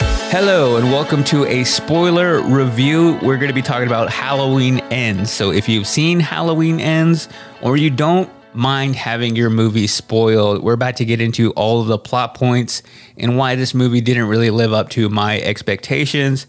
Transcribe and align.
Hello, 0.00 0.76
and 0.76 0.90
welcome 0.90 1.22
to 1.24 1.44
a 1.44 1.62
spoiler 1.64 2.40
review. 2.40 3.18
We're 3.22 3.36
going 3.36 3.48
to 3.48 3.54
be 3.54 3.60
talking 3.60 3.86
about 3.86 4.10
Halloween 4.10 4.78
Ends. 4.90 5.30
So, 5.30 5.52
if 5.52 5.68
you've 5.68 5.86
seen 5.86 6.20
Halloween 6.20 6.80
Ends 6.80 7.28
or 7.60 7.76
you 7.76 7.90
don't 7.90 8.30
mind 8.54 8.96
having 8.96 9.36
your 9.36 9.50
movie 9.50 9.86
spoiled, 9.86 10.62
we're 10.62 10.72
about 10.72 10.96
to 10.96 11.04
get 11.04 11.20
into 11.20 11.50
all 11.52 11.82
of 11.82 11.86
the 11.86 11.98
plot 11.98 12.34
points 12.34 12.82
and 13.18 13.36
why 13.36 13.56
this 13.56 13.74
movie 13.74 14.00
didn't 14.00 14.26
really 14.26 14.50
live 14.50 14.72
up 14.72 14.88
to 14.90 15.10
my 15.10 15.38
expectations. 15.40 16.46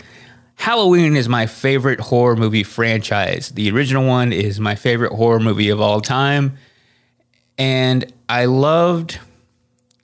Halloween 0.56 1.18
is 1.18 1.28
my 1.28 1.48
favorite 1.48 2.00
horror 2.00 2.38
movie 2.38 2.64
franchise. 2.64 3.50
The 3.50 3.70
original 3.70 4.08
one 4.08 4.32
is 4.32 4.62
my 4.62 4.76
favorite 4.76 5.12
horror 5.12 5.42
movie 5.42 5.70
of 5.70 5.82
all 5.82 6.00
time. 6.00 6.58
And 7.58 8.12
I 8.30 8.46
loved 8.46 9.20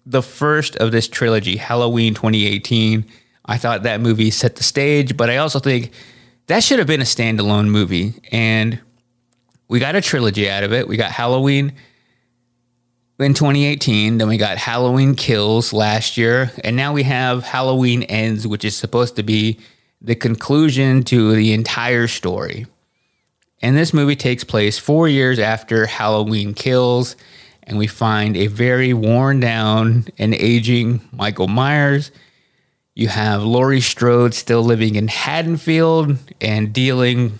the 0.06 0.22
first 0.22 0.75
of 0.78 0.91
this 0.91 1.07
trilogy, 1.07 1.57
Halloween 1.57 2.13
2018. 2.13 3.06
I 3.45 3.57
thought 3.57 3.84
that 3.84 4.01
movie 4.01 4.31
set 4.31 4.56
the 4.56 4.63
stage, 4.63 5.17
but 5.17 5.29
I 5.29 5.38
also 5.38 5.59
think 5.59 5.91
that 6.47 6.63
should 6.63 6.79
have 6.79 6.88
been 6.88 7.01
a 7.01 7.06
standalone 7.06 7.67
movie. 7.67 8.13
And 8.31 8.79
we 9.67 9.79
got 9.79 9.95
a 9.95 10.01
trilogy 10.01 10.50
out 10.50 10.63
of 10.63 10.73
it. 10.73 10.88
We 10.88 10.97
got 10.97 11.11
Halloween 11.11 11.73
in 13.23 13.34
2018, 13.34 14.17
then 14.17 14.28
we 14.28 14.38
got 14.38 14.57
Halloween 14.57 15.16
Kills 15.16 15.73
last 15.73 16.17
year, 16.17 16.51
and 16.63 16.75
now 16.75 16.94
we 16.94 17.03
have 17.03 17.44
Halloween 17.44 18.03
Ends, 18.03 18.47
which 18.47 18.66
is 18.66 18.75
supposed 18.75 19.16
to 19.17 19.23
be 19.23 19.59
the 20.01 20.16
conclusion 20.16 21.03
to 21.03 21.35
the 21.35 21.53
entire 21.53 22.07
story. 22.07 22.66
And 23.61 23.78
this 23.78 23.94
movie 23.94 24.16
takes 24.16 24.44
place 24.44 24.79
four 24.79 25.07
years 25.07 25.38
after 25.38 25.85
Halloween 25.85 26.56
Kills, 26.56 27.16
and 27.63 27.77
we 27.77 27.88
find 27.88 28.35
a 28.35 28.47
very 28.47 28.94
worn 28.94 29.39
down 29.39 30.05
and 30.17 30.33
aging 30.33 31.01
Michael 31.11 31.47
Myers. 31.47 32.11
You 32.95 33.07
have 33.07 33.44
Laurie 33.44 33.81
Strode 33.81 34.33
still 34.33 34.63
living 34.63 34.95
in 34.95 35.07
Haddonfield 35.07 36.17
and 36.41 36.73
dealing 36.73 37.39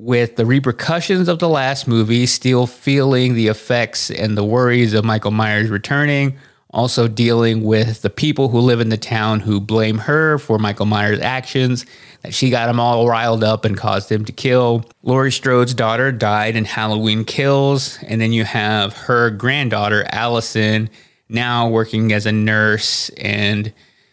with 0.00 0.36
the 0.36 0.46
repercussions 0.46 1.28
of 1.28 1.38
the 1.38 1.48
last 1.48 1.86
movie, 1.86 2.26
still 2.26 2.66
feeling 2.66 3.34
the 3.34 3.48
effects 3.48 4.10
and 4.10 4.36
the 4.36 4.44
worries 4.44 4.94
of 4.94 5.04
Michael 5.04 5.30
Myers 5.30 5.68
returning, 5.68 6.38
also 6.72 7.08
dealing 7.08 7.64
with 7.64 8.02
the 8.02 8.10
people 8.10 8.48
who 8.48 8.60
live 8.60 8.80
in 8.80 8.88
the 8.88 8.96
town 8.96 9.40
who 9.40 9.60
blame 9.60 9.98
her 9.98 10.38
for 10.38 10.58
Michael 10.58 10.86
Myers' 10.86 11.20
actions, 11.20 11.84
that 12.22 12.34
she 12.34 12.50
got 12.50 12.68
him 12.68 12.78
all 12.78 13.08
riled 13.08 13.42
up 13.42 13.64
and 13.64 13.76
caused 13.76 14.10
him 14.10 14.24
to 14.24 14.32
kill. 14.32 14.84
Laurie 15.02 15.32
Strode's 15.32 15.74
daughter 15.74 16.12
died 16.12 16.56
in 16.56 16.64
Halloween 16.64 17.24
Kills, 17.24 17.98
and 18.02 18.20
then 18.20 18.32
you 18.32 18.44
have 18.44 18.92
her 18.94 19.30
granddaughter, 19.30 20.06
Allison, 20.12 20.90
now 21.28 21.68
working 21.68 22.12
as 22.12 22.26
a 22.26 22.32
nurse 22.32 23.08
and 23.10 23.72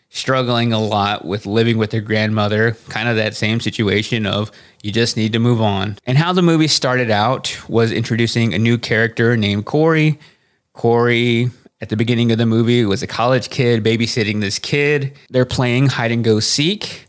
struggling 0.09 0.73
a 0.73 0.79
lot 0.79 1.25
with 1.25 1.45
living 1.45 1.77
with 1.77 1.91
her 1.91 2.01
grandmother, 2.01 2.71
kind 2.89 3.09
of 3.09 3.17
that 3.17 3.35
same 3.35 3.59
situation 3.59 4.25
of 4.25 4.51
you 4.81 4.91
just 4.91 5.17
need 5.17 5.33
to 5.33 5.39
move 5.39 5.61
on. 5.61 5.97
And 6.05 6.17
how 6.17 6.33
the 6.33 6.41
movie 6.41 6.67
started 6.67 7.11
out 7.11 7.55
was 7.69 7.91
introducing 7.91 8.53
a 8.53 8.59
new 8.59 8.77
character 8.77 9.35
named 9.35 9.65
Corey. 9.65 10.19
Corey, 10.73 11.51
at 11.79 11.89
the 11.89 11.97
beginning 11.97 12.31
of 12.31 12.37
the 12.37 12.45
movie, 12.45 12.83
was 12.85 13.03
a 13.03 13.07
college 13.07 13.49
kid 13.49 13.83
babysitting 13.83 14.41
this 14.41 14.59
kid. 14.59 15.13
They're 15.29 15.45
playing 15.45 15.87
hide 15.87 16.11
and 16.11 16.23
go 16.23 16.39
seek 16.39 17.07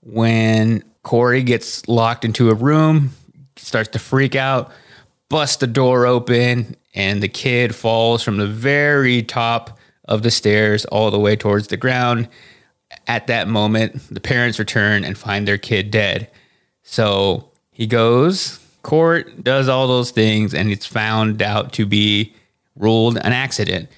when 0.00 0.84
Corey 1.02 1.42
gets 1.42 1.86
locked 1.88 2.24
into 2.24 2.50
a 2.50 2.54
room, 2.54 3.10
starts 3.56 3.88
to 3.90 3.98
freak 3.98 4.36
out, 4.36 4.70
busts 5.28 5.56
the 5.56 5.66
door 5.66 6.06
open, 6.06 6.76
and 6.94 7.22
the 7.22 7.28
kid 7.28 7.74
falls 7.74 8.22
from 8.22 8.36
the 8.36 8.46
very 8.46 9.22
top 9.22 9.78
of 10.06 10.22
the 10.22 10.30
stairs 10.30 10.84
all 10.86 11.10
the 11.10 11.18
way 11.18 11.34
towards 11.34 11.68
the 11.68 11.76
ground. 11.76 12.28
At 13.06 13.26
that 13.26 13.48
moment, 13.48 14.00
the 14.10 14.20
parents 14.20 14.58
return 14.58 15.04
and 15.04 15.18
find 15.18 15.48
their 15.48 15.58
kid 15.58 15.90
dead. 15.90 16.30
So 16.82 17.48
he 17.72 17.86
goes, 17.86 18.60
court, 18.82 19.42
does 19.42 19.68
all 19.68 19.88
those 19.88 20.10
things, 20.10 20.54
and 20.54 20.70
it's 20.70 20.86
found 20.86 21.42
out 21.42 21.72
to 21.72 21.86
be 21.86 22.34
ruled 22.76 23.16
an 23.16 23.32
accident. 23.32 23.88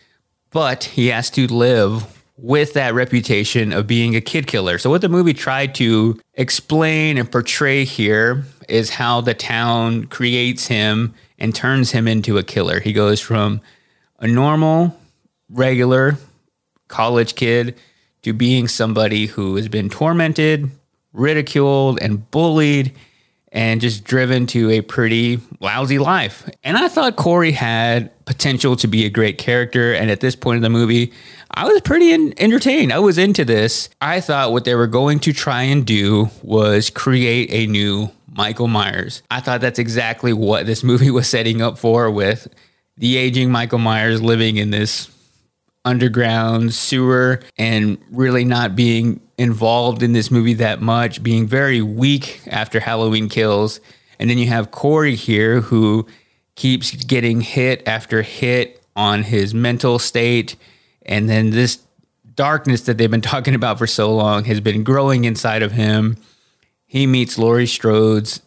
But 0.56 0.84
he 0.84 1.09
has 1.09 1.28
to 1.33 1.47
live 1.49 2.25
with 2.39 2.72
that 2.72 2.94
reputation 2.94 3.75
of 3.75 3.87
being 3.87 4.17
a 4.17 4.22
kid 4.22 4.47
killer. 4.47 4.78
So, 4.78 4.89
what 4.89 5.03
the 5.03 5.09
movie 5.11 5.34
tried 5.34 5.75
to 5.75 6.19
explain 6.33 7.19
and 7.19 7.31
portray 7.31 7.84
here 7.84 8.43
is 8.66 8.89
how 8.89 9.21
the 9.21 9.34
town 9.34 10.06
creates 10.06 10.66
him 10.66 11.12
and 11.39 11.55
turns 11.55 11.91
him 11.91 12.09
into 12.09 12.39
a 12.39 12.43
killer. 12.43 12.81
He 12.81 12.95
goes 12.95 13.21
from 13.21 13.61
a 14.19 14.27
normal, 14.27 14.98
regular 15.51 16.16
college 16.89 17.34
kid 17.34 17.77
to 18.22 18.33
being 18.33 18.66
somebody 18.66 19.27
who 19.27 19.57
has 19.57 19.69
been 19.69 19.91
tormented, 19.91 20.71
ridiculed, 21.13 21.98
and 22.01 22.31
bullied, 22.31 22.95
and 23.53 23.81
just 23.81 24.04
driven 24.04 24.47
to 24.48 24.71
a 24.71 24.81
pretty 24.81 25.41
lousy 25.60 25.98
life. 25.98 26.48
And 26.65 26.77
I 26.77 26.89
thought 26.89 27.16
Corey 27.16 27.53
had 27.53 28.10
potential 28.27 28.77
to 28.77 28.87
be 28.89 29.04
a 29.04 29.10
great 29.10 29.39
character. 29.39 29.95
And 29.95 30.10
at 30.10 30.21
this 30.21 30.37
point 30.37 30.57
in 30.57 30.63
the 30.63 30.71
movie, 30.71 31.13
I 31.51 31.65
was 31.65 31.81
pretty 31.81 32.13
in- 32.13 32.34
entertained. 32.39 32.93
I 32.93 32.98
was 32.98 33.19
into 33.19 33.45
this. 33.45 33.89
I 34.01 34.21
thought 34.21 34.53
what 34.53 34.65
they 34.65 34.75
were 34.75 34.87
going 34.87 35.21
to 35.21 35.33
try 35.33 35.63
and 35.63 35.87
do 35.87 36.28
was 36.43 36.91
create 36.91 37.48
a 37.53 37.71
new 37.71 38.10
Michael 38.37 38.69
Myers. 38.69 39.22
I 39.31 39.41
thought 39.41 39.60
that's 39.60 39.78
exactly 39.78 40.33
what 40.33 40.66
this 40.66 40.84
movie 40.91 41.10
was 41.10 41.28
setting 41.28 41.63
up 41.63 41.78
for 41.78 42.10
with 42.10 42.48
the 42.98 43.16
aging 43.16 43.51
Michael 43.51 43.78
Myers 43.78 44.22
living 44.22 44.57
in 44.57 44.71
this 44.71 45.07
underground 45.86 46.74
sewer 46.74 47.41
and 47.56 47.97
really 48.10 48.44
not 48.44 48.77
being 48.77 49.21
involved 49.38 50.03
in 50.03 50.12
this 50.12 50.30
movie 50.30 50.54
that 50.54 50.83
much, 50.83 51.22
being 51.22 51.47
very 51.47 51.80
weak 51.80 52.42
after 52.48 52.80
Halloween 52.80 53.28
kills. 53.28 53.80
And 54.18 54.28
then 54.28 54.36
you 54.36 54.48
have 54.48 54.71
Corey 54.71 55.15
here 55.15 55.60
who 55.60 56.06
keeps 56.56 56.91
getting 56.91 57.41
hit 57.41 57.83
after 57.86 58.22
hit 58.22 58.83
on 58.97 59.22
his 59.22 59.54
mental 59.54 59.98
state 59.98 60.56
And 61.09 61.28
then 61.28 61.50
this 61.50 61.78
darkness 62.34 62.83
that 62.83 62.98
they've 62.98 63.10
been 63.10 63.21
talking 63.34 63.54
about 63.54 63.78
for 63.78 63.86
so 63.86 64.15
long 64.15 64.44
has 64.44 64.60
been 64.60 64.83
growing 64.83 65.24
inside 65.24 65.62
of 65.62 65.72
him. 65.72 66.16
He 66.86 67.06
meets 67.06 67.38
Laurie 67.38 67.66
Strode's 67.66 68.42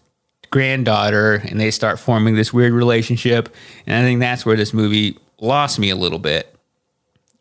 granddaughter 0.50 1.36
and 1.36 1.60
they 1.60 1.72
start 1.72 2.00
forming 2.00 2.36
this 2.36 2.52
weird 2.52 2.74
relationship. 2.74 3.54
And 3.86 3.96
I 3.96 4.02
think 4.02 4.20
that's 4.20 4.46
where 4.46 4.58
this 4.58 4.74
movie 4.74 5.18
lost 5.40 5.80
me 5.80 5.90
a 5.90 5.96
little 5.96 6.20
bit. 6.20 6.54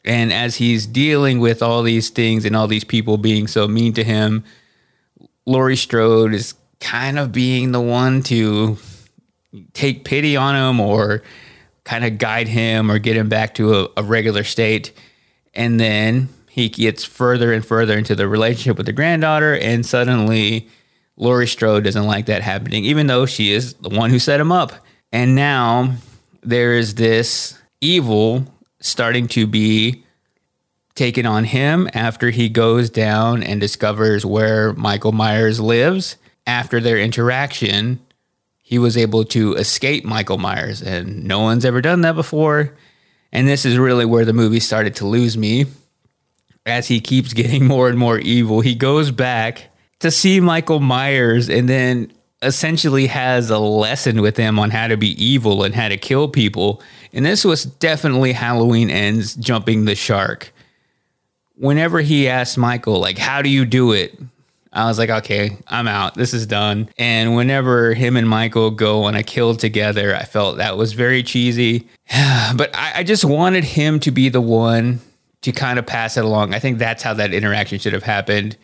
And 0.09 0.33
as 0.33 0.57
he's 0.57 0.87
dealing 0.87 1.39
with 1.39 1.63
all 1.63 1.83
these 1.83 2.09
things 2.09 2.47
and 2.47 2.57
all 2.57 2.67
these 2.67 2.83
people 2.83 3.19
being 3.19 3.47
so 3.47 3.69
mean 3.69 3.93
to 3.93 4.03
him, 4.03 4.43
Laurie 5.45 5.77
Strode 5.77 6.33
is 6.33 6.55
kind 6.81 7.19
of 7.19 7.31
being 7.31 7.73
the 7.73 7.81
one 7.81 8.23
to 8.25 8.79
take 9.75 10.05
pity 10.05 10.35
on 10.35 10.55
him 10.57 10.81
or 10.81 11.23
kind 11.85 12.07
of 12.07 12.17
guide 12.17 12.49
him 12.49 12.91
or 12.91 12.99
get 12.99 13.17
him 13.17 13.29
back 13.29 13.55
to 13.55 13.75
a, 13.75 13.89
a 13.99 14.03
regular 14.03 14.45
state. 14.45 14.93
And 15.53 15.79
then 15.79 16.31
he 16.49 16.71
gets 16.71 17.05
further 17.05 17.53
and 17.53 17.65
further 17.65 17.99
into 17.99 18.15
the 18.15 18.29
relationship 18.29 18.79
with 18.79 18.87
the 18.87 18.93
granddaughter, 18.93 19.57
and 19.59 19.85
suddenly 19.85 20.69
Laurie 21.17 21.47
Strode 21.47 21.85
doesn't 21.85 22.07
like 22.07 22.27
that 22.27 22.43
happening, 22.43 22.85
even 22.85 23.09
though 23.09 23.27
she 23.27 23.53
is 23.53 23.75
the 23.75 23.91
one 23.91 24.11
who 24.11 24.19
set 24.19 24.41
him 24.41 24.53
up. 24.53 24.73
And 25.13 25.35
now 25.35 25.95
there 26.43 26.73
is 26.75 26.95
this 26.95 27.59
evil 27.81 28.47
starting 28.81 29.29
to 29.29 29.47
be 29.47 30.05
taken 30.95 31.25
on 31.27 31.45
him 31.45 31.89
after 31.95 32.31
he 32.31 32.49
goes 32.49 32.91
down 32.91 33.43
and 33.43 33.61
discovers 33.61 34.27
where 34.27 34.73
Michael 34.75 35.13
Myers 35.13 35.61
lives. 35.61 36.17
After 36.47 36.81
their 36.81 36.99
interaction, 36.99 38.01
he 38.63 38.79
was 38.79 38.97
able 38.97 39.25
to 39.27 39.55
escape 39.55 40.05
Michael 40.05 40.39
Myers, 40.39 40.83
and 40.83 41.25
no 41.25 41.41
one's 41.41 41.65
ever 41.65 41.81
done 41.81 42.01
that 42.03 42.15
before. 42.15 42.75
And 43.33 43.47
this 43.47 43.65
is 43.65 43.79
really 43.79 44.05
where 44.05 44.25
the 44.25 44.33
movie 44.33 44.61
started 44.61 44.97
to 44.97 45.07
lose 45.07 45.37
me. 45.37 45.67
As 46.67 46.89
he 46.89 47.01
keeps 47.01 47.33
getting 47.35 47.67
more 47.67 47.89
and 47.89 47.99
more 47.99 48.19
evil, 48.19 48.61
he 48.61 48.75
goes 48.75 49.11
back 49.11 49.71
to 50.01 50.11
see 50.11 50.41
Michael 50.41 50.81
Myers 50.81 51.49
and 51.49 51.69
then 51.69 52.13
essentially 52.43 53.07
has 53.07 53.51
a 53.51 53.59
lesson 53.59 54.21
with 54.21 54.37
him 54.37 54.59
on 54.59 54.71
how 54.71 54.87
to 54.87 54.97
be 54.97 55.23
evil 55.23 55.65
and 55.65 55.75
how 55.75 55.89
to 55.89 55.97
kill 55.97 56.29
people. 56.29 56.83
And 57.13 57.25
this 57.27 57.45
was 57.45 57.65
definitely 57.65 58.33
Halloween 58.33 58.91
Ends 58.91 59.35
jumping 59.35 59.85
the 59.85 59.95
shark. 59.95 60.53
Whenever 61.57 62.01
he 62.01 62.29
asked 62.29 62.57
Michael, 62.57 63.01
like, 63.01 63.19
how 63.19 63.43
do 63.43 63.49
you 63.49 63.65
do 63.65 63.93
it? 63.93 64.17
I 64.73 64.85
was 64.85 64.99
like, 64.99 65.11
okay, 65.11 65.57
I'm 65.67 65.89
out. 65.89 66.15
This 66.15 66.33
is 66.35 66.47
done. 66.47 66.89
And 66.99 67.35
whenever 67.35 67.95
him 67.95 68.17
and 68.17 68.29
Michael 68.29 68.71
go 68.71 69.05
on 69.05 69.17
a 69.17 69.23
kill 69.23 69.57
together, 69.57 70.15
I 70.15 70.25
felt 70.25 70.59
that 70.59 70.77
was 70.77 70.93
very 70.93 71.23
cheesy. 71.23 71.89
but 72.55 72.71
I, 72.75 72.99
I 72.99 73.03
just 73.03 73.25
wanted 73.25 73.65
him 73.65 73.99
to 74.01 74.11
be 74.11 74.29
the 74.29 74.41
one 74.41 75.01
to 75.43 75.53
kind 75.53 75.79
of 75.79 75.87
pass 75.87 76.17
it 76.17 76.25
along. 76.25 76.55
I 76.55 76.59
think 76.59 76.79
that's 76.79 77.03
how 77.03 77.15
that 77.15 77.33
interaction 77.33 77.79
should 77.79 77.93
have 77.93 78.03
happened. 78.03 78.57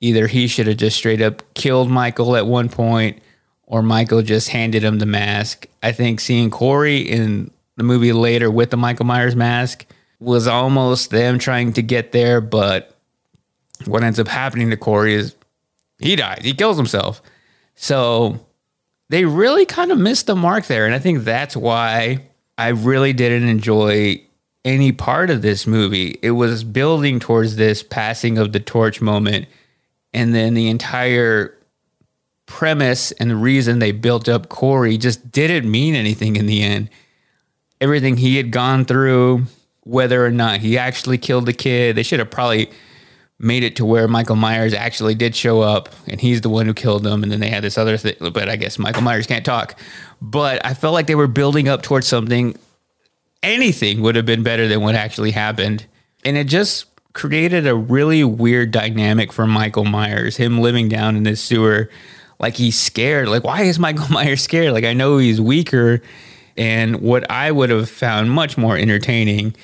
Either 0.00 0.26
he 0.26 0.46
should 0.46 0.66
have 0.66 0.78
just 0.78 0.96
straight 0.96 1.20
up 1.20 1.42
killed 1.54 1.90
Michael 1.90 2.36
at 2.36 2.46
one 2.46 2.68
point, 2.68 3.20
or 3.64 3.82
Michael 3.82 4.22
just 4.22 4.48
handed 4.48 4.82
him 4.82 4.98
the 4.98 5.06
mask. 5.06 5.66
I 5.82 5.92
think 5.92 6.20
seeing 6.20 6.50
Corey 6.50 6.98
in 6.98 7.50
the 7.76 7.84
movie 7.84 8.12
later 8.12 8.50
with 8.50 8.70
the 8.70 8.76
Michael 8.76 9.06
Myers 9.06 9.36
mask 9.36 9.86
was 10.18 10.46
almost 10.46 11.10
them 11.10 11.38
trying 11.38 11.72
to 11.74 11.82
get 11.82 12.12
there, 12.12 12.40
but 12.40 12.96
what 13.86 14.02
ends 14.02 14.18
up 14.18 14.28
happening 14.28 14.70
to 14.70 14.76
Corey 14.76 15.14
is 15.14 15.34
he 15.98 16.16
dies. 16.16 16.40
He 16.42 16.54
kills 16.54 16.76
himself. 16.76 17.22
So 17.74 18.44
they 19.08 19.24
really 19.24 19.66
kind 19.66 19.90
of 19.92 19.98
missed 19.98 20.26
the 20.26 20.36
mark 20.36 20.66
there. 20.66 20.86
And 20.86 20.94
I 20.94 20.98
think 20.98 21.24
that's 21.24 21.56
why 21.56 22.24
I 22.58 22.68
really 22.68 23.12
didn't 23.12 23.48
enjoy 23.48 24.22
any 24.64 24.92
part 24.92 25.30
of 25.30 25.42
this 25.42 25.66
movie. 25.66 26.18
It 26.22 26.32
was 26.32 26.64
building 26.64 27.20
towards 27.20 27.56
this 27.56 27.82
passing 27.82 28.38
of 28.38 28.52
the 28.52 28.60
torch 28.60 29.00
moment. 29.00 29.46
And 30.12 30.34
then 30.34 30.54
the 30.54 30.68
entire 30.68 31.56
premise 32.46 33.12
and 33.12 33.30
the 33.30 33.36
reason 33.36 33.78
they 33.78 33.92
built 33.92 34.28
up 34.28 34.48
Corey 34.48 34.98
just 34.98 35.30
didn't 35.30 35.70
mean 35.70 35.94
anything 35.94 36.36
in 36.36 36.46
the 36.46 36.62
end. 36.62 36.90
Everything 37.80 38.16
he 38.16 38.36
had 38.36 38.50
gone 38.50 38.84
through, 38.84 39.44
whether 39.84 40.24
or 40.24 40.30
not 40.30 40.60
he 40.60 40.76
actually 40.76 41.16
killed 41.16 41.46
the 41.46 41.52
kid, 41.52 41.96
they 41.96 42.02
should 42.02 42.18
have 42.18 42.30
probably 42.30 42.70
made 43.38 43.62
it 43.62 43.76
to 43.76 43.86
where 43.86 44.06
Michael 44.06 44.36
Myers 44.36 44.74
actually 44.74 45.14
did 45.14 45.34
show 45.34 45.62
up 45.62 45.88
and 46.06 46.20
he's 46.20 46.42
the 46.42 46.50
one 46.50 46.66
who 46.66 46.74
killed 46.74 47.04
them. 47.04 47.22
And 47.22 47.32
then 47.32 47.40
they 47.40 47.48
had 47.48 47.64
this 47.64 47.78
other 47.78 47.96
thing, 47.96 48.16
but 48.20 48.48
I 48.48 48.56
guess 48.56 48.78
Michael 48.78 49.02
Myers 49.02 49.26
can't 49.26 49.44
talk. 49.44 49.78
But 50.20 50.64
I 50.66 50.74
felt 50.74 50.92
like 50.92 51.06
they 51.06 51.14
were 51.14 51.26
building 51.26 51.68
up 51.68 51.82
towards 51.82 52.06
something. 52.06 52.58
Anything 53.42 54.02
would 54.02 54.16
have 54.16 54.26
been 54.26 54.42
better 54.42 54.68
than 54.68 54.82
what 54.82 54.94
actually 54.94 55.30
happened. 55.30 55.86
And 56.24 56.36
it 56.36 56.48
just 56.48 56.84
created 57.12 57.66
a 57.66 57.74
really 57.74 58.24
weird 58.24 58.70
dynamic 58.70 59.32
for 59.32 59.46
Michael 59.46 59.84
Myers, 59.84 60.36
him 60.36 60.60
living 60.60 60.88
down 60.88 61.16
in 61.16 61.24
this 61.24 61.40
sewer. 61.40 61.90
Like 62.38 62.56
he's 62.56 62.78
scared. 62.78 63.28
Like, 63.28 63.44
why 63.44 63.62
is 63.62 63.78
Michael 63.78 64.08
Myers 64.10 64.42
scared? 64.42 64.72
Like, 64.72 64.84
I 64.84 64.92
know 64.92 65.18
he's 65.18 65.40
weaker. 65.40 66.02
And 66.56 67.00
what 67.00 67.30
I 67.30 67.50
would 67.50 67.70
have 67.70 67.88
found 67.88 68.30
much 68.30 68.58
more 68.58 68.76
entertaining 68.76 69.54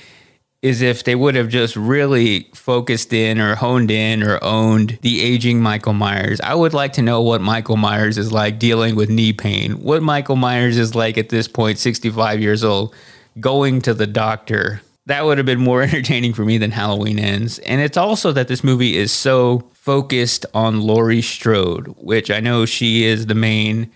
is 0.63 0.83
if 0.83 1.05
they 1.05 1.15
would 1.15 1.35
have 1.35 1.49
just 1.49 1.77
really 1.77 2.49
focused 2.55 3.13
in 3.13 3.39
or 3.39 3.55
honed 3.55 3.91
in 3.91 4.23
or 4.23 4.43
owned 4.43 4.99
the 5.03 5.21
aging 5.21 5.61
Michael 5.61 5.93
Myers. 5.93 6.41
I 6.41 6.55
would 6.55 6.75
like 6.75 6.93
to 6.95 7.03
know 7.03 7.21
what 7.21 7.41
Michael 7.41 7.77
Myers 7.77 8.19
is 8.19 8.33
like 8.33 8.59
dealing 8.59 8.97
with 8.97 9.09
knee 9.11 9.33
pain, 9.33 9.73
what 9.83 10.03
Michael 10.03 10.37
Myers 10.37 10.79
is 10.79 10.95
like 10.95 11.19
at 11.19 11.29
this 11.29 11.47
point, 11.47 11.79
65 11.79 12.41
years 12.41 12.65
old, 12.65 12.95
going 13.39 13.81
to 13.83 13.95
the 13.95 14.07
doctor. 14.07 14.81
That 15.07 15.25
would 15.25 15.39
have 15.39 15.47
been 15.47 15.61
more 15.61 15.83
entertaining 15.83 16.35
for 16.35 16.45
me 16.45 16.59
than 16.59 16.71
Halloween 16.71 17.19
Ends. 17.19 17.59
And 17.61 17.81
it's 17.81 17.97
also 17.97 18.33
that 18.33 18.49
this 18.49 18.63
movie 18.63 18.97
is 18.97 19.13
so 19.13 19.71
focused 19.73 20.45
on 20.53 20.83
Laurie 20.83 21.23
Strode, 21.23 21.89
which 21.99 22.31
I 22.31 22.41
know 22.41 22.67
she 22.67 23.05
is 23.05 23.27
the 23.27 23.35
main 23.35 23.91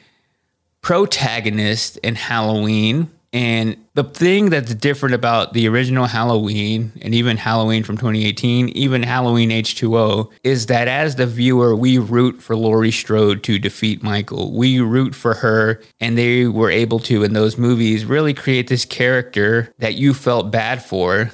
protagonist 0.83 1.99
in 1.99 2.15
Halloween 2.15 3.11
and 3.33 3.77
the 3.95 4.03
thing 4.03 4.51
that's 4.51 4.75
different 4.75 5.15
about 5.15 5.53
the 5.53 5.69
original 5.69 6.07
Halloween 6.07 6.91
and 7.01 7.15
even 7.15 7.37
Halloween 7.37 7.85
from 7.85 7.97
2018, 7.97 8.71
even 8.71 9.05
Halloween 9.05 9.51
H2O, 9.51 10.31
is 10.43 10.67
that 10.67 10.89
as 10.89 11.15
the 11.15 11.27
viewer, 11.27 11.77
we 11.77 11.99
root 11.99 12.43
for 12.43 12.57
Laurie 12.57 12.91
Strode 12.91 13.45
to 13.45 13.61
defeat 13.61 14.03
Michael. 14.03 14.53
We 14.53 14.81
root 14.81 15.15
for 15.15 15.35
her, 15.35 15.81
and 16.01 16.19
they 16.19 16.47
were 16.47 16.71
able 16.71 16.99
to, 17.01 17.23
in 17.23 17.33
those 17.33 17.57
movies, 17.57 18.05
really 18.05 18.35
create 18.35 18.67
this 18.67 18.85
character 18.85 19.73
that 19.79 19.95
you 19.95 20.13
felt 20.13 20.51
bad 20.51 20.85
for. 20.85 21.31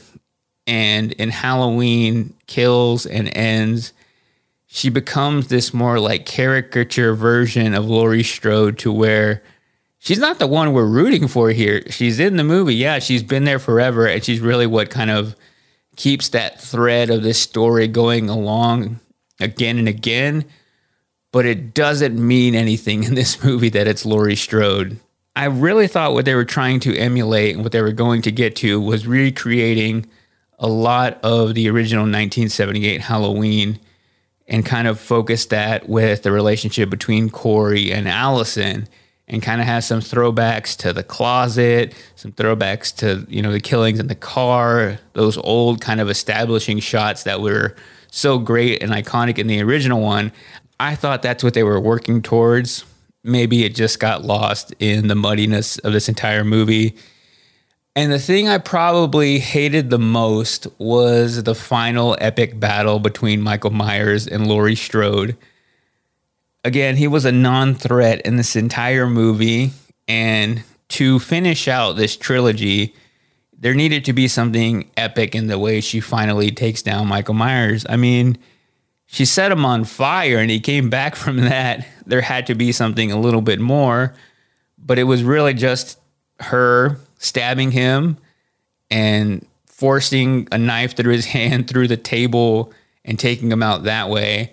And 0.66 1.12
in 1.12 1.30
Halloween 1.30 2.34
Kills 2.46 3.06
and 3.06 3.34
Ends, 3.34 3.94
she 4.66 4.90
becomes 4.90 5.48
this 5.48 5.72
more 5.72 5.98
like 5.98 6.26
caricature 6.26 7.14
version 7.14 7.72
of 7.72 7.86
Laurie 7.86 8.22
Strode 8.22 8.76
to 8.80 8.92
where 8.92 9.42
she's 10.06 10.20
not 10.20 10.38
the 10.38 10.46
one 10.46 10.72
we're 10.72 10.86
rooting 10.86 11.26
for 11.26 11.50
here. 11.50 11.82
She's 11.90 12.20
in 12.20 12.36
the 12.36 12.44
movie. 12.44 12.76
Yeah, 12.76 13.00
she's 13.00 13.24
been 13.24 13.42
there 13.42 13.58
forever. 13.58 14.06
And 14.06 14.22
she's 14.22 14.38
really 14.38 14.66
what 14.66 14.88
kind 14.88 15.10
of 15.10 15.34
keeps 15.96 16.28
that 16.28 16.60
thread 16.60 17.10
of 17.10 17.24
this 17.24 17.40
story 17.40 17.88
going 17.88 18.28
along 18.28 19.00
again 19.40 19.78
and 19.78 19.88
again. 19.88 20.44
But 21.32 21.44
it 21.44 21.74
doesn't 21.74 22.24
mean 22.24 22.54
anything 22.54 23.02
in 23.02 23.14
this 23.14 23.42
movie 23.44 23.68
that 23.70 23.88
it's 23.88 24.06
Laurie 24.06 24.36
Strode. 24.36 25.00
I 25.34 25.46
really 25.46 25.88
thought 25.88 26.14
what 26.14 26.24
they 26.24 26.36
were 26.36 26.44
trying 26.44 26.78
to 26.80 26.96
emulate 26.96 27.56
and 27.56 27.64
what 27.64 27.72
they 27.72 27.82
were 27.82 27.92
going 27.92 28.22
to 28.22 28.30
get 28.30 28.54
to 28.56 28.80
was 28.80 29.08
recreating 29.08 30.06
a 30.58 30.68
lot 30.68 31.18
of 31.22 31.54
the 31.54 31.68
original 31.68 32.04
1978 32.04 33.02
Halloween 33.02 33.80
and 34.46 34.64
kind 34.64 34.86
of 34.86 35.00
focus 35.00 35.46
that 35.46 35.88
with 35.88 36.22
the 36.22 36.30
relationship 36.30 36.88
between 36.88 37.28
Corey 37.28 37.92
and 37.92 38.08
Allison 38.08 38.88
and 39.28 39.42
kind 39.42 39.60
of 39.60 39.66
has 39.66 39.86
some 39.86 40.00
throwbacks 40.00 40.76
to 40.76 40.92
the 40.92 41.02
closet, 41.02 41.94
some 42.14 42.32
throwbacks 42.32 42.94
to, 42.96 43.26
you 43.28 43.42
know, 43.42 43.50
the 43.50 43.60
killings 43.60 43.98
in 43.98 44.06
the 44.06 44.14
car, 44.14 44.98
those 45.14 45.36
old 45.38 45.80
kind 45.80 46.00
of 46.00 46.08
establishing 46.08 46.78
shots 46.78 47.24
that 47.24 47.40
were 47.40 47.74
so 48.10 48.38
great 48.38 48.82
and 48.82 48.92
iconic 48.92 49.38
in 49.38 49.46
the 49.46 49.60
original 49.60 50.00
one. 50.00 50.32
I 50.78 50.94
thought 50.94 51.22
that's 51.22 51.42
what 51.42 51.54
they 51.54 51.64
were 51.64 51.80
working 51.80 52.22
towards. 52.22 52.84
Maybe 53.24 53.64
it 53.64 53.74
just 53.74 53.98
got 53.98 54.24
lost 54.24 54.72
in 54.78 55.08
the 55.08 55.16
muddiness 55.16 55.78
of 55.78 55.92
this 55.92 56.08
entire 56.08 56.44
movie. 56.44 56.96
And 57.96 58.12
the 58.12 58.18
thing 58.18 58.46
I 58.46 58.58
probably 58.58 59.38
hated 59.38 59.90
the 59.90 59.98
most 59.98 60.68
was 60.78 61.42
the 61.42 61.54
final 61.54 62.16
epic 62.20 62.60
battle 62.60 63.00
between 63.00 63.40
Michael 63.40 63.70
Myers 63.70 64.28
and 64.28 64.46
Laurie 64.46 64.76
Strode 64.76 65.36
again, 66.66 66.96
he 66.96 67.06
was 67.06 67.24
a 67.24 67.32
non 67.32 67.74
threat 67.74 68.20
in 68.22 68.36
this 68.36 68.56
entire 68.56 69.06
movie. 69.06 69.70
And 70.08 70.62
to 70.88 71.18
finish 71.20 71.68
out 71.68 71.92
this 71.92 72.16
trilogy, 72.16 72.94
there 73.58 73.74
needed 73.74 74.04
to 74.06 74.12
be 74.12 74.28
something 74.28 74.90
epic 74.96 75.34
in 75.34 75.46
the 75.46 75.58
way 75.58 75.80
she 75.80 76.00
finally 76.00 76.50
takes 76.50 76.82
down 76.82 77.06
Michael 77.06 77.34
Myers. 77.34 77.86
I 77.88 77.96
mean, 77.96 78.36
she 79.06 79.24
set 79.24 79.52
him 79.52 79.64
on 79.64 79.84
fire 79.84 80.38
and 80.38 80.50
he 80.50 80.60
came 80.60 80.90
back 80.90 81.16
from 81.24 81.38
that. 81.38 81.86
There 82.04 82.20
had 82.20 82.46
to 82.48 82.54
be 82.54 82.72
something 82.72 83.10
a 83.10 83.18
little 83.18 83.40
bit 83.40 83.60
more, 83.60 84.14
but 84.76 84.98
it 84.98 85.04
was 85.04 85.22
really 85.22 85.54
just 85.54 85.98
her 86.40 86.98
stabbing 87.18 87.70
him 87.70 88.18
and 88.90 89.46
forcing 89.66 90.48
a 90.52 90.58
knife 90.58 90.96
through 90.96 91.12
his 91.12 91.26
hand 91.36 91.68
through 91.68 91.86
the 91.88 91.96
table 91.96 92.72
and 93.04 93.20
taking 93.20 93.52
him 93.52 93.62
out 93.62 93.84
that 93.84 94.10
way. 94.10 94.52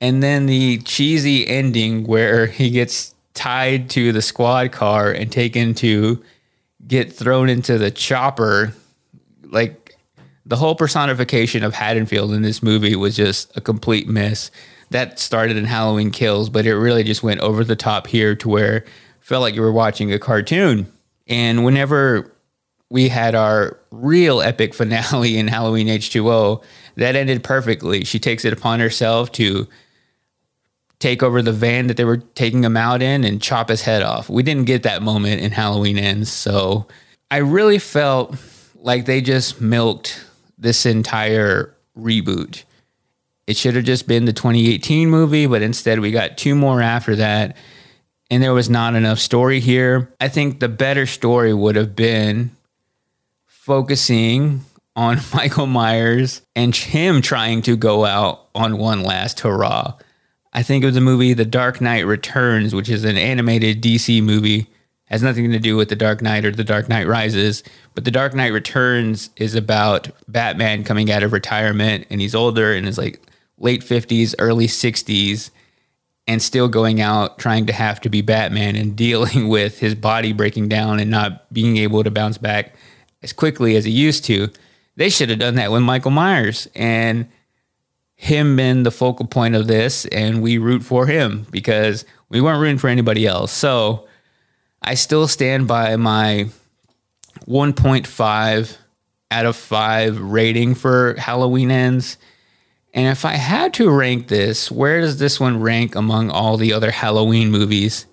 And 0.00 0.22
then 0.22 0.46
the 0.46 0.78
cheesy 0.78 1.46
ending 1.46 2.04
where 2.04 2.46
he 2.46 2.70
gets 2.70 3.14
tied 3.34 3.90
to 3.90 4.12
the 4.12 4.22
squad 4.22 4.72
car 4.72 5.10
and 5.10 5.30
taken 5.30 5.74
to 5.74 6.22
get 6.86 7.12
thrown 7.12 7.48
into 7.48 7.78
the 7.78 7.90
chopper. 7.90 8.74
Like 9.44 9.96
the 10.46 10.56
whole 10.56 10.74
personification 10.74 11.62
of 11.62 11.74
Haddonfield 11.74 12.32
in 12.32 12.42
this 12.42 12.62
movie 12.62 12.96
was 12.96 13.16
just 13.16 13.56
a 13.56 13.60
complete 13.60 14.08
miss. 14.08 14.50
That 14.90 15.20
started 15.20 15.56
in 15.56 15.66
Halloween 15.66 16.10
Kills, 16.10 16.50
but 16.50 16.66
it 16.66 16.76
really 16.76 17.04
just 17.04 17.22
went 17.22 17.40
over 17.40 17.62
the 17.62 17.76
top 17.76 18.08
here 18.08 18.34
to 18.36 18.48
where 18.48 18.84
felt 19.20 19.42
like 19.42 19.54
you 19.54 19.62
were 19.62 19.70
watching 19.70 20.12
a 20.12 20.18
cartoon. 20.18 20.90
And 21.28 21.64
whenever 21.64 22.32
we 22.88 23.08
had 23.08 23.36
our 23.36 23.78
real 23.92 24.42
epic 24.42 24.74
finale 24.80 25.38
in 25.38 25.46
Halloween 25.46 25.86
H2O, 25.86 26.62
that 26.96 27.14
ended 27.14 27.44
perfectly. 27.44 28.04
She 28.04 28.18
takes 28.18 28.44
it 28.44 28.52
upon 28.52 28.80
herself 28.80 29.30
to 29.32 29.68
take 31.00 31.22
over 31.22 31.42
the 31.42 31.52
van 31.52 31.88
that 31.88 31.96
they 31.96 32.04
were 32.04 32.18
taking 32.18 32.62
him 32.62 32.76
out 32.76 33.02
in 33.02 33.24
and 33.24 33.42
chop 33.42 33.70
his 33.70 33.82
head 33.82 34.02
off. 34.02 34.28
We 34.28 34.42
didn't 34.42 34.66
get 34.66 34.84
that 34.84 35.02
moment 35.02 35.40
in 35.40 35.50
Halloween 35.50 35.98
Ends. 35.98 36.30
So 36.30 36.86
I 37.30 37.38
really 37.38 37.78
felt 37.78 38.36
like 38.76 39.06
they 39.06 39.20
just 39.20 39.60
milked 39.60 40.24
this 40.58 40.84
entire 40.86 41.74
reboot. 41.98 42.64
It 43.46 43.56
should 43.56 43.74
have 43.74 43.84
just 43.84 44.06
been 44.06 44.26
the 44.26 44.32
2018 44.32 45.08
movie, 45.08 45.46
but 45.46 45.62
instead 45.62 46.00
we 46.00 46.12
got 46.12 46.38
two 46.38 46.54
more 46.54 46.82
after 46.82 47.16
that. 47.16 47.56
And 48.30 48.42
there 48.42 48.54
was 48.54 48.70
not 48.70 48.94
enough 48.94 49.18
story 49.18 49.58
here. 49.58 50.12
I 50.20 50.28
think 50.28 50.60
the 50.60 50.68
better 50.68 51.06
story 51.06 51.52
would 51.52 51.76
have 51.76 51.96
been 51.96 52.52
focusing 53.46 54.60
on 54.94 55.18
Michael 55.34 55.66
Myers 55.66 56.42
and 56.54 56.76
him 56.76 57.22
trying 57.22 57.62
to 57.62 57.76
go 57.76 58.04
out 58.04 58.48
on 58.54 58.76
one 58.76 59.02
last 59.02 59.40
hurrah. 59.40 59.94
I 60.52 60.62
think 60.62 60.82
it 60.82 60.86
was 60.86 60.94
the 60.94 61.00
movie 61.00 61.32
The 61.32 61.44
Dark 61.44 61.80
Knight 61.80 62.06
Returns, 62.06 62.74
which 62.74 62.88
is 62.88 63.04
an 63.04 63.16
animated 63.16 63.82
DC 63.82 64.22
movie. 64.22 64.66
Has 65.04 65.22
nothing 65.22 65.50
to 65.50 65.58
do 65.58 65.76
with 65.76 65.88
The 65.88 65.96
Dark 65.96 66.22
Knight 66.22 66.44
or 66.44 66.50
The 66.50 66.64
Dark 66.64 66.88
Knight 66.88 67.06
Rises, 67.06 67.62
but 67.94 68.04
The 68.04 68.10
Dark 68.10 68.34
Knight 68.34 68.52
Returns 68.52 69.30
is 69.36 69.54
about 69.54 70.08
Batman 70.28 70.84
coming 70.84 71.10
out 71.10 71.22
of 71.22 71.32
retirement 71.32 72.06
and 72.10 72.20
he's 72.20 72.34
older 72.34 72.72
and 72.72 72.86
is 72.86 72.98
like 72.98 73.20
late 73.58 73.82
50s, 73.82 74.34
early 74.38 74.66
60s 74.66 75.50
and 76.26 76.40
still 76.40 76.68
going 76.68 77.00
out 77.00 77.38
trying 77.38 77.66
to 77.66 77.72
have 77.72 78.00
to 78.00 78.08
be 78.08 78.22
Batman 78.22 78.76
and 78.76 78.94
dealing 78.96 79.48
with 79.48 79.78
his 79.80 79.94
body 79.94 80.32
breaking 80.32 80.68
down 80.68 81.00
and 81.00 81.10
not 81.10 81.52
being 81.52 81.76
able 81.76 82.04
to 82.04 82.10
bounce 82.10 82.38
back 82.38 82.74
as 83.22 83.32
quickly 83.32 83.76
as 83.76 83.84
he 83.84 83.90
used 83.90 84.24
to. 84.24 84.48
They 84.96 85.10
should 85.10 85.30
have 85.30 85.38
done 85.38 85.56
that 85.56 85.72
with 85.72 85.82
Michael 85.82 86.10
Myers 86.10 86.68
and 86.74 87.28
him 88.20 88.54
been 88.54 88.82
the 88.82 88.90
focal 88.90 89.26
point 89.26 89.54
of 89.54 89.66
this, 89.66 90.04
and 90.04 90.42
we 90.42 90.58
root 90.58 90.82
for 90.82 91.06
him 91.06 91.46
because 91.50 92.04
we 92.28 92.42
weren't 92.42 92.60
rooting 92.60 92.76
for 92.76 92.88
anybody 92.88 93.26
else. 93.26 93.50
So 93.50 94.06
I 94.82 94.92
still 94.92 95.26
stand 95.26 95.66
by 95.66 95.96
my 95.96 96.50
1.5 97.48 98.76
out 99.30 99.46
of 99.46 99.56
5 99.56 100.20
rating 100.20 100.74
for 100.74 101.14
Halloween 101.14 101.70
Ends. 101.70 102.18
And 102.92 103.08
if 103.08 103.24
I 103.24 103.36
had 103.36 103.72
to 103.74 103.90
rank 103.90 104.28
this, 104.28 104.70
where 104.70 105.00
does 105.00 105.18
this 105.18 105.40
one 105.40 105.58
rank 105.58 105.94
among 105.94 106.28
all 106.28 106.58
the 106.58 106.74
other 106.74 106.90
Halloween 106.90 107.50
movies? 107.50 108.04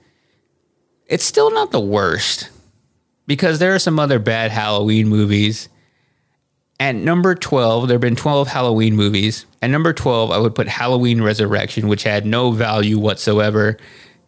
It's 1.07 1.25
still 1.25 1.51
not 1.51 1.71
the 1.71 1.81
worst 1.81 2.49
because 3.25 3.59
there 3.59 3.75
are 3.75 3.79
some 3.79 3.99
other 3.99 4.19
bad 4.19 4.51
Halloween 4.51 5.09
movies. 5.09 5.67
At 6.79 6.95
number 6.95 7.33
12, 7.33 7.87
there 7.87 7.95
have 7.95 8.01
been 8.01 8.15
12 8.15 8.47
Halloween 8.47 8.95
movies. 8.95 9.45
At 9.61 9.71
number 9.71 9.93
12, 9.93 10.31
I 10.31 10.37
would 10.37 10.53
put 10.53 10.67
Halloween 10.67 11.21
Resurrection, 11.21 11.87
which 11.87 12.03
had 12.03 12.25
no 12.25 12.51
value 12.51 12.99
whatsoever, 12.99 13.77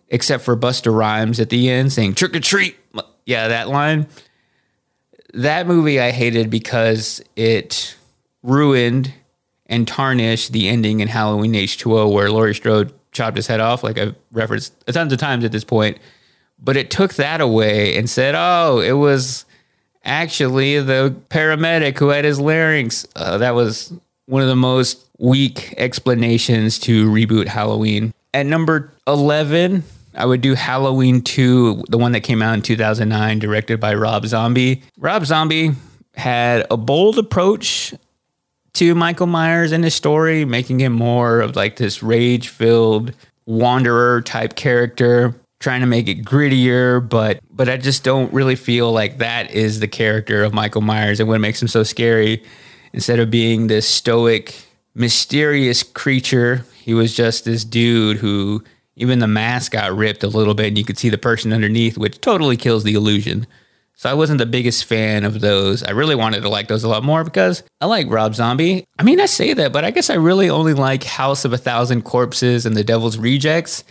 except 0.08 0.44
for 0.44 0.58
Busta 0.58 0.94
Rhymes 0.94 1.40
at 1.40 1.50
the 1.50 1.70
end 1.70 1.94
saying 1.94 2.16
trick 2.16 2.36
or 2.36 2.40
treat. 2.40 2.76
Yeah, 3.26 3.50
that 3.50 3.70
line. 3.70 4.08
That 5.36 5.68
movie 5.68 6.00
I 6.00 6.10
hated 6.10 6.50
because 6.50 7.22
it 7.36 7.96
ruined 8.42 9.14
and 9.68 9.88
tarnished 9.88 10.52
the 10.52 10.68
ending 10.68 11.02
in 11.02 11.08
Halloween 11.08 11.54
H2O 11.54 12.12
where 12.12 12.32
Laurie 12.32 12.56
Strode 12.56 12.92
chopped 13.12 13.38
his 13.38 13.46
head 13.46 13.60
off, 13.60 13.84
like 13.84 14.00
I've 14.00 14.16
referenced 14.32 14.74
tons 14.88 15.14
of 15.14 15.20
times 15.20 15.46
at 15.46 15.52
this 15.52 15.64
point. 15.64 16.00
But 16.58 16.76
it 16.76 16.90
took 16.90 17.14
that 17.14 17.42
away 17.42 17.96
and 17.96 18.10
said, 18.10 18.34
oh, 18.36 18.80
it 18.80 18.94
was 18.94 19.46
actually 20.04 20.80
the 20.80 21.16
paramedic 21.30 21.98
who 21.98 22.10
had 22.10 22.26
his 22.26 22.40
larynx. 22.40 23.08
Uh, 23.16 23.38
that 23.38 23.56
was 23.56 23.94
one 24.26 24.42
of 24.42 24.48
the 24.48 24.56
most 24.56 25.10
weak 25.18 25.74
explanations 25.78 26.80
to 26.80 27.10
reboot 27.10 27.48
Halloween. 27.48 28.14
At 28.34 28.46
number 28.46 28.94
11, 29.08 29.84
I 30.16 30.26
would 30.26 30.42
do 30.42 30.56
Halloween 30.56 31.22
2, 31.22 31.86
the 31.90 31.98
one 31.98 32.12
that 32.14 32.22
came 32.22 32.42
out 32.42 32.54
in 32.54 32.62
2009, 32.62 33.40
directed 33.40 33.80
by 33.80 33.94
Rob 33.96 34.26
Zombie. 34.26 34.84
Rob 34.98 35.26
Zombie 35.26 35.72
had 36.16 36.66
a 36.70 36.78
bold 36.78 37.18
approach 37.18 37.94
to 38.74 38.96
Michael 38.96 39.28
Myers 39.28 39.72
and 39.72 39.84
his 39.84 39.96
story, 39.96 40.46
making 40.46 40.80
him 40.80 40.94
more 40.94 41.42
of 41.42 41.56
like 41.56 41.78
this 41.78 42.04
rage 42.04 42.50
filled 42.50 43.14
wanderer 43.46 44.22
type 44.22 44.56
character 44.56 45.36
trying 45.60 45.82
to 45.82 45.88
make 45.88 46.08
it 46.08 46.24
grittier, 46.24 47.08
but 47.08 47.40
but 47.52 47.70
I 47.70 47.78
just 47.78 48.04
don't 48.04 48.32
really 48.34 48.56
feel 48.56 48.92
like 48.92 49.18
that 49.18 49.52
is 49.52 49.80
the 49.80 49.88
character 49.88 50.44
of 50.44 50.54
Michael 50.54 50.82
Myers 50.82 51.20
and 51.20 51.28
what 51.28 51.42
makes 51.42 51.62
him 51.62 51.68
so 51.68 51.84
scary. 51.84 52.44
Instead 52.94 53.20
of 53.20 53.30
being 53.30 53.68
this 53.68 53.88
stoic, 53.88 54.56
mysterious 54.96 55.84
creature, 55.84 56.66
he 56.82 56.94
was 56.94 57.16
just 57.16 57.46
this 57.46 57.64
dude 57.64 58.18
who 58.18 58.64
even 58.96 59.20
the 59.20 59.28
mask 59.28 59.74
got 59.74 59.96
ripped 59.96 60.24
a 60.24 60.28
little 60.28 60.54
bit 60.54 60.68
and 60.68 60.78
you 60.78 60.84
could 60.84 60.98
see 60.98 61.10
the 61.10 61.18
person 61.18 61.54
underneath, 61.54 61.98
which 61.98 62.20
totally 62.20 62.58
kills 62.58 62.84
the 62.84 62.96
illusion. 62.96 63.46
So 63.96 64.10
I 64.10 64.14
wasn't 64.14 64.40
the 64.40 64.46
biggest 64.46 64.86
fan 64.86 65.26
of 65.26 65.42
those. 65.42 65.84
I 65.84 65.92
really 65.92 66.16
wanted 66.16 66.42
to 66.42 66.50
like 66.50 66.70
those 66.70 66.86
a 66.86 66.90
lot 66.90 67.04
more 67.04 67.24
because 67.24 67.64
I 67.82 67.86
like 67.86 68.10
Rob 68.10 68.34
Zombie. 68.34 68.86
I 68.98 69.04
mean, 69.04 69.20
I 69.20 69.26
say 69.26 69.54
that, 69.54 69.74
but 69.74 69.84
I 69.84 69.92
guess 69.92 70.10
I 70.10 70.16
really 70.16 70.50
only 70.50 70.74
like 70.74 71.04
House 71.04 71.44
of 71.44 71.52
a 71.52 71.58
Thousand 71.58 72.04
Corpses 72.04 72.66
and 72.66 72.78
The 72.78 72.84
Devil's 72.84 73.18
Rejects 73.18 73.84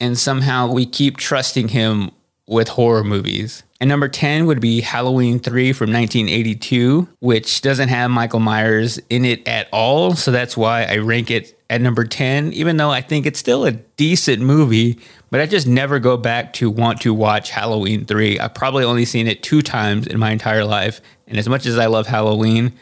and 0.00 0.18
somehow 0.18 0.70
we 0.70 0.86
keep 0.86 1.16
trusting 1.16 1.68
him 1.68 2.10
with 2.46 2.68
horror 2.68 3.04
movies. 3.04 3.62
And 3.80 3.88
number 3.88 4.08
10 4.08 4.46
would 4.46 4.60
be 4.60 4.80
Halloween 4.80 5.38
3 5.38 5.72
from 5.72 5.92
1982, 5.92 7.08
which 7.20 7.60
doesn't 7.60 7.88
have 7.88 8.10
Michael 8.10 8.40
Myers 8.40 8.98
in 9.08 9.24
it 9.24 9.46
at 9.46 9.68
all. 9.72 10.14
So 10.14 10.32
that's 10.32 10.56
why 10.56 10.84
I 10.84 10.96
rank 10.96 11.30
it 11.30 11.56
at 11.70 11.80
number 11.80 12.04
10, 12.04 12.52
even 12.54 12.76
though 12.76 12.90
I 12.90 13.02
think 13.02 13.24
it's 13.24 13.38
still 13.38 13.64
a 13.64 13.72
decent 13.72 14.42
movie. 14.42 14.98
But 15.30 15.40
I 15.40 15.46
just 15.46 15.68
never 15.68 16.00
go 16.00 16.16
back 16.16 16.54
to 16.54 16.70
want 16.70 17.02
to 17.02 17.14
watch 17.14 17.50
Halloween 17.50 18.04
3. 18.04 18.40
I've 18.40 18.54
probably 18.54 18.84
only 18.84 19.04
seen 19.04 19.28
it 19.28 19.42
two 19.42 19.62
times 19.62 20.06
in 20.06 20.18
my 20.18 20.30
entire 20.32 20.64
life. 20.64 21.00
And 21.28 21.38
as 21.38 21.48
much 21.48 21.66
as 21.66 21.78
I 21.78 21.86
love 21.86 22.06
Halloween, 22.06 22.72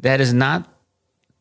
that 0.00 0.20
is 0.20 0.34
not 0.34 0.68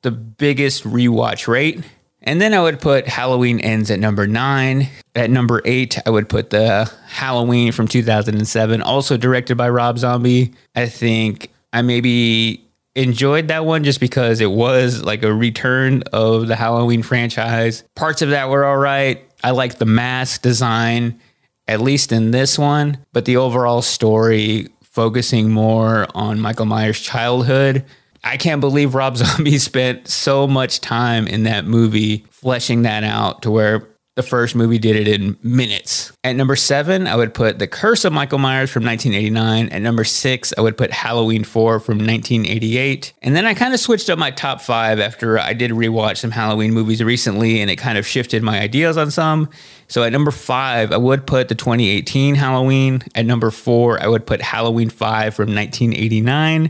the 0.04 0.12
biggest 0.12 0.84
rewatch 0.84 1.48
rate. 1.48 1.84
And 2.24 2.40
then 2.40 2.54
I 2.54 2.62
would 2.62 2.80
put 2.80 3.08
Halloween 3.08 3.60
Ends 3.60 3.92
at 3.92 4.00
number 4.00 4.28
nine. 4.28 4.88
At 5.14 5.30
number 5.30 5.62
eight, 5.66 6.00
I 6.06 6.10
would 6.10 6.30
put 6.30 6.50
the 6.50 6.92
Halloween 7.08 7.72
from 7.72 7.88
2007, 7.88 8.82
also 8.82 9.18
directed 9.18 9.56
by 9.56 9.70
Rob 9.70 10.00
Zombie. 10.00 10.54
I 10.74 10.88
think 10.88 11.52
I 11.74 11.82
maybe 11.82 12.66
enjoyed 12.96 13.50
that 13.50 13.66
one 13.66 13.84
just 13.84 14.00
because 14.00 14.40
it 14.40 14.52
was 14.52 15.04
like 15.04 15.24
a 15.24 15.34
return 15.34 16.04
of 16.14 16.48
the 16.48 16.56
Halloween 16.56 17.04
franchise. 17.04 17.84
Parts 17.96 18.22
of 18.22 18.30
that 18.30 18.50
were 18.50 18.64
all 18.64 18.78
right. 18.78 19.22
I 19.44 19.52
like 19.52 19.78
the 19.78 19.86
mask 19.86 20.42
design, 20.42 21.20
at 21.68 21.82
least 21.82 22.12
in 22.12 22.32
this 22.32 22.58
one, 22.58 23.00
but 23.12 23.26
the 23.26 23.38
overall 23.38 23.82
story 23.82 24.70
focusing 24.84 25.52
more 25.52 26.08
on 26.16 26.40
Michael 26.40 26.66
Myers' 26.68 27.00
childhood 27.00 27.84
I 28.24 28.38
can't 28.38 28.62
believe 28.62 28.96
Rob 28.96 29.18
Zombie 29.18 29.58
spent 29.58 30.08
so 30.08 30.48
much 30.48 30.82
time 30.82 31.28
in 31.28 31.44
that 31.44 31.66
movie 31.66 32.26
fleshing 32.30 32.84
that 32.84 33.04
out 33.04 33.42
to 33.44 33.52
where 33.52 33.90
the 34.16 34.24
first 34.24 34.56
movie 34.56 34.78
did 34.78 34.96
it 34.96 35.08
in 35.08 35.36
minutes. 35.42 36.12
At 36.24 36.36
number 36.36 36.56
seven, 36.56 37.08
I 37.08 37.16
would 37.16 37.34
put 37.34 37.58
The 37.58 37.66
Curse 37.66 38.06
of 38.06 38.14
Michael 38.14 38.38
Myers 38.38 38.70
from 38.70 38.86
1989. 38.86 39.70
At 39.70 39.82
number 39.82 40.04
six, 40.04 40.54
I 40.56 40.62
would 40.62 40.78
put 40.78 40.92
Halloween 40.92 41.44
4 41.44 41.80
from 41.80 41.98
1988. 41.98 43.14
And 43.24 43.36
then 43.36 43.48
I 43.48 43.56
kind 43.56 43.74
of 43.74 43.80
switched 43.80 44.12
up 44.12 44.20
my 44.20 44.30
top 44.30 44.62
five 44.62 45.00
after 45.00 45.40
I 45.40 45.54
did 45.54 45.72
rewatch 45.72 46.18
some 46.18 46.30
Halloween 46.30 46.74
movies 46.74 47.04
recently 47.04 47.60
and 47.60 47.72
it 47.72 47.78
kind 47.78 47.98
of 47.98 48.06
shifted 48.06 48.44
my 48.44 48.60
ideas 48.60 48.98
on 48.98 49.10
some. 49.10 49.50
So 49.88 50.04
at 50.04 50.12
number 50.12 50.32
five, 50.32 50.92
I 50.92 50.98
would 50.98 51.26
put 51.26 51.48
the 51.48 51.56
2018 51.56 52.36
Halloween. 52.36 53.02
At 53.16 53.26
number 53.26 53.50
four, 53.50 54.02
I 54.02 54.08
would 54.08 54.28
put 54.28 54.42
Halloween 54.42 54.92
5 54.92 55.34
from 55.34 55.56
1989. 55.56 56.70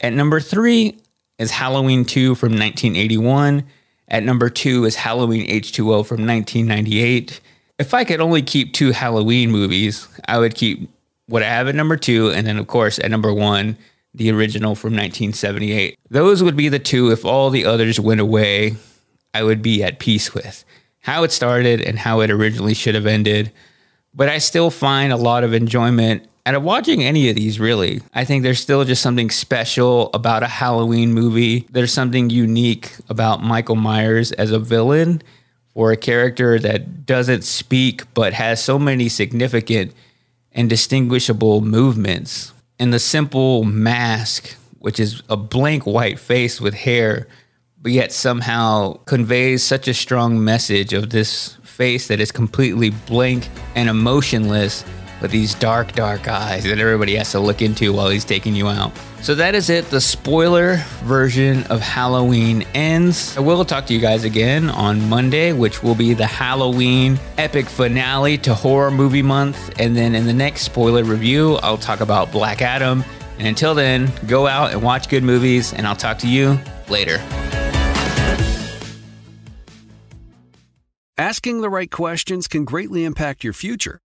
At 0.00 0.12
number 0.12 0.40
three 0.40 0.98
is 1.38 1.50
Halloween 1.50 2.04
2 2.04 2.34
from 2.34 2.52
1981. 2.52 3.64
At 4.08 4.22
number 4.22 4.48
two 4.48 4.84
is 4.84 4.96
Halloween 4.96 5.48
H2O 5.48 6.06
from 6.06 6.26
1998. 6.26 7.40
If 7.78 7.92
I 7.92 8.04
could 8.04 8.20
only 8.20 8.42
keep 8.42 8.72
two 8.72 8.92
Halloween 8.92 9.50
movies, 9.50 10.08
I 10.28 10.38
would 10.38 10.54
keep 10.54 10.88
what 11.26 11.42
I 11.42 11.46
have 11.46 11.68
at 11.68 11.74
number 11.74 11.96
two. 11.96 12.30
And 12.30 12.46
then, 12.46 12.56
of 12.58 12.66
course, 12.66 12.98
at 12.98 13.10
number 13.10 13.32
one, 13.32 13.76
the 14.14 14.30
original 14.30 14.74
from 14.74 14.92
1978. 14.92 15.98
Those 16.08 16.42
would 16.42 16.56
be 16.56 16.68
the 16.68 16.78
two. 16.78 17.10
If 17.10 17.24
all 17.24 17.50
the 17.50 17.64
others 17.64 18.00
went 18.00 18.20
away, 18.20 18.76
I 19.34 19.42
would 19.42 19.60
be 19.60 19.82
at 19.82 19.98
peace 19.98 20.32
with 20.32 20.64
how 21.00 21.22
it 21.22 21.32
started 21.32 21.80
and 21.80 21.98
how 21.98 22.20
it 22.20 22.30
originally 22.30 22.74
should 22.74 22.94
have 22.94 23.06
ended. 23.06 23.52
But 24.14 24.28
I 24.28 24.38
still 24.38 24.70
find 24.70 25.12
a 25.12 25.16
lot 25.16 25.44
of 25.44 25.52
enjoyment 25.52 26.26
out 26.46 26.54
of 26.54 26.62
watching 26.62 27.02
any 27.02 27.28
of 27.28 27.34
these, 27.34 27.58
really. 27.58 28.00
I 28.14 28.24
think 28.24 28.44
there's 28.44 28.60
still 28.60 28.84
just 28.84 29.02
something 29.02 29.30
special 29.30 30.10
about 30.14 30.44
a 30.44 30.46
Halloween 30.46 31.12
movie. 31.12 31.66
There's 31.72 31.92
something 31.92 32.30
unique 32.30 32.92
about 33.08 33.42
Michael 33.42 33.74
Myers 33.74 34.30
as 34.30 34.52
a 34.52 34.60
villain 34.60 35.22
or 35.74 35.90
a 35.90 35.96
character 35.96 36.60
that 36.60 37.04
doesn't 37.04 37.42
speak 37.42 38.02
but 38.14 38.32
has 38.32 38.62
so 38.62 38.78
many 38.78 39.08
significant 39.08 39.92
and 40.52 40.70
distinguishable 40.70 41.62
movements. 41.62 42.52
And 42.78 42.92
the 42.92 43.00
simple 43.00 43.64
mask, 43.64 44.56
which 44.78 45.00
is 45.00 45.24
a 45.28 45.36
blank 45.36 45.84
white 45.84 46.20
face 46.20 46.60
with 46.60 46.74
hair, 46.74 47.26
but 47.82 47.90
yet 47.90 48.12
somehow 48.12 48.94
conveys 49.04 49.64
such 49.64 49.88
a 49.88 49.94
strong 49.94 50.44
message 50.44 50.92
of 50.92 51.10
this 51.10 51.54
face 51.64 52.06
that 52.06 52.20
is 52.20 52.30
completely 52.30 52.90
blank 52.90 53.48
and 53.74 53.88
emotionless 53.88 54.84
with 55.20 55.30
these 55.30 55.54
dark, 55.54 55.92
dark 55.92 56.28
eyes 56.28 56.64
that 56.64 56.78
everybody 56.78 57.16
has 57.16 57.30
to 57.32 57.40
look 57.40 57.62
into 57.62 57.92
while 57.92 58.08
he's 58.08 58.24
taking 58.24 58.54
you 58.54 58.68
out. 58.68 58.92
So 59.22 59.34
that 59.34 59.54
is 59.54 59.70
it. 59.70 59.86
The 59.86 60.00
spoiler 60.00 60.76
version 61.02 61.64
of 61.64 61.80
Halloween 61.80 62.62
ends. 62.74 63.36
I 63.36 63.40
will 63.40 63.64
talk 63.64 63.86
to 63.86 63.94
you 63.94 64.00
guys 64.00 64.24
again 64.24 64.70
on 64.70 65.08
Monday, 65.08 65.52
which 65.52 65.82
will 65.82 65.94
be 65.94 66.14
the 66.14 66.26
Halloween 66.26 67.18
epic 67.38 67.66
finale 67.66 68.38
to 68.38 68.54
horror 68.54 68.90
movie 68.90 69.22
month. 69.22 69.80
And 69.80 69.96
then 69.96 70.14
in 70.14 70.26
the 70.26 70.32
next 70.32 70.62
spoiler 70.62 71.02
review, 71.02 71.56
I'll 71.56 71.78
talk 71.78 72.00
about 72.00 72.30
Black 72.30 72.62
Adam. 72.62 73.04
And 73.38 73.48
until 73.48 73.74
then, 73.74 74.12
go 74.26 74.46
out 74.46 74.72
and 74.72 74.82
watch 74.82 75.08
good 75.08 75.22
movies, 75.22 75.72
and 75.72 75.86
I'll 75.86 75.96
talk 75.96 76.18
to 76.18 76.28
you 76.28 76.58
later. 76.88 77.22
Asking 81.18 81.62
the 81.62 81.70
right 81.70 81.90
questions 81.90 82.46
can 82.46 82.64
greatly 82.64 83.04
impact 83.04 83.42
your 83.42 83.54
future, 83.54 84.00